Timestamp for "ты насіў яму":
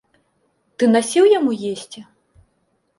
0.77-1.51